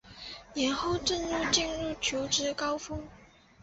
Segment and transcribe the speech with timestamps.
[0.55, 3.07] 年后正式进入求职高峰